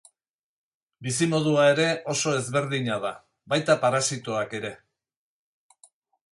[1.07, 3.13] Bizimodua ere oso ezberdina da,
[3.55, 4.75] baita parasitoak ere.